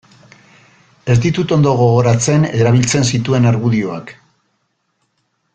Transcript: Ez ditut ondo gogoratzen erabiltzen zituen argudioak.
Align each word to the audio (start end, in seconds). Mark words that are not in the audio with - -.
Ez 1.13 1.17
ditut 1.25 1.53
ondo 1.57 1.75
gogoratzen 1.83 2.49
erabiltzen 2.63 3.07
zituen 3.13 3.49
argudioak. 3.53 4.15